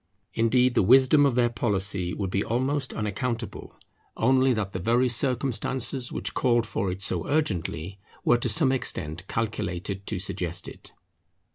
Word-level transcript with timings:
Indeed 0.33 0.73
the 0.73 0.81
wisdom 0.81 1.27
of 1.27 1.35
their 1.35 1.51
policy 1.51 2.11
would 2.11 2.31
be 2.31 2.43
almost 2.43 2.91
unaccountable, 2.91 3.75
only 4.17 4.51
that 4.51 4.73
the 4.73 4.79
very 4.79 5.07
circumstances 5.07 6.11
which 6.11 6.33
called 6.33 6.65
for 6.65 6.89
it 6.91 7.03
so 7.03 7.27
urgently, 7.27 7.99
were 8.25 8.37
to 8.39 8.49
some 8.49 8.71
extent 8.71 9.27
calculated 9.27 10.07
to 10.07 10.17
suggest 10.17 10.67
it. 10.67 10.93